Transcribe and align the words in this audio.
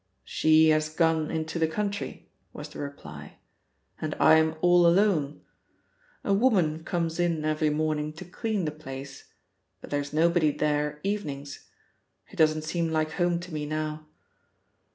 "She 0.25 0.69
has 0.69 0.89
gone 0.89 1.29
into 1.29 1.59
the 1.59 1.67
country," 1.67 2.31
was 2.53 2.69
the 2.69 2.79
reply, 2.79 3.37
"and 4.01 4.15
I'm 4.15 4.55
all 4.61 4.87
alone. 4.87 5.41
A 6.23 6.33
woman 6.33 6.83
comes 6.83 7.19
in 7.19 7.45
every 7.45 7.69
morning 7.69 8.11
to 8.13 8.25
clean 8.25 8.65
the 8.65 8.71
place, 8.71 9.25
but 9.79 9.91
there's 9.91 10.11
nobody 10.11 10.49
there 10.49 11.01
evenings 11.03 11.69
it 12.31 12.35
doesn't 12.35 12.63
seem 12.63 12.89
like 12.91 13.11
home 13.11 13.39
to 13.41 13.53
me 13.53 13.67
now." 13.67 14.07